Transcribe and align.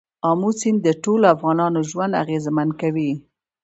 آمو 0.29 0.49
سیند 0.59 0.79
د 0.83 0.87
ټولو 1.03 1.25
افغانانو 1.35 1.79
ژوند 1.89 2.13
اغېزمن 2.23 2.69
کوي. 2.81 3.11